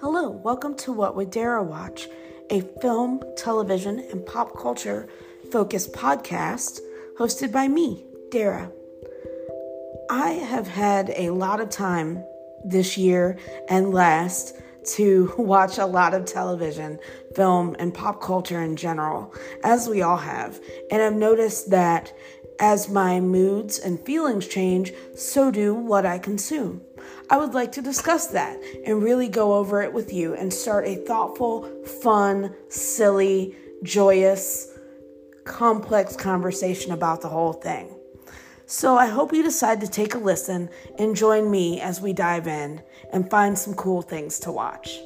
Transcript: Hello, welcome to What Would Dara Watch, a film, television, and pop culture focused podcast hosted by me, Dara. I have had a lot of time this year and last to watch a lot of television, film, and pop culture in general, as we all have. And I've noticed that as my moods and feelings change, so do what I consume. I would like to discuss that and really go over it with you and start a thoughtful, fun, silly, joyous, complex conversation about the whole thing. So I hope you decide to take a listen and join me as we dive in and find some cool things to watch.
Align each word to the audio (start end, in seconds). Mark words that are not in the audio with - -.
Hello, 0.00 0.28
welcome 0.28 0.74
to 0.76 0.92
What 0.92 1.14
Would 1.16 1.30
Dara 1.30 1.62
Watch, 1.62 2.08
a 2.50 2.60
film, 2.82 3.22
television, 3.36 4.00
and 4.10 4.26
pop 4.26 4.58
culture 4.58 5.08
focused 5.52 5.92
podcast 5.92 6.80
hosted 7.18 7.52
by 7.52 7.68
me, 7.68 8.04
Dara. 8.30 8.70
I 10.10 10.30
have 10.30 10.66
had 10.66 11.12
a 11.16 11.30
lot 11.30 11.60
of 11.60 11.70
time 11.70 12.24
this 12.64 12.98
year 12.98 13.38
and 13.68 13.94
last 13.94 14.56
to 14.96 15.32
watch 15.38 15.78
a 15.78 15.86
lot 15.86 16.12
of 16.12 16.24
television, 16.24 16.98
film, 17.34 17.76
and 17.78 17.94
pop 17.94 18.20
culture 18.20 18.60
in 18.60 18.76
general, 18.76 19.32
as 19.62 19.88
we 19.88 20.02
all 20.02 20.18
have. 20.18 20.60
And 20.90 21.02
I've 21.02 21.14
noticed 21.14 21.70
that 21.70 22.12
as 22.60 22.88
my 22.88 23.20
moods 23.20 23.78
and 23.78 24.00
feelings 24.00 24.46
change, 24.46 24.92
so 25.14 25.50
do 25.50 25.74
what 25.74 26.06
I 26.06 26.18
consume. 26.18 26.82
I 27.30 27.38
would 27.38 27.54
like 27.54 27.72
to 27.72 27.82
discuss 27.82 28.26
that 28.28 28.60
and 28.84 29.02
really 29.02 29.28
go 29.28 29.54
over 29.54 29.82
it 29.82 29.92
with 29.92 30.12
you 30.12 30.34
and 30.34 30.52
start 30.52 30.86
a 30.86 30.96
thoughtful, 30.96 31.84
fun, 32.02 32.54
silly, 32.68 33.56
joyous, 33.82 34.70
complex 35.44 36.16
conversation 36.16 36.92
about 36.92 37.22
the 37.22 37.28
whole 37.28 37.54
thing. 37.54 37.94
So 38.66 38.96
I 38.96 39.06
hope 39.06 39.32
you 39.32 39.42
decide 39.42 39.80
to 39.82 39.88
take 39.88 40.14
a 40.14 40.18
listen 40.18 40.70
and 40.98 41.16
join 41.16 41.50
me 41.50 41.80
as 41.80 42.00
we 42.00 42.12
dive 42.12 42.46
in 42.46 42.82
and 43.12 43.30
find 43.30 43.58
some 43.58 43.74
cool 43.74 44.02
things 44.02 44.38
to 44.40 44.52
watch. 44.52 44.98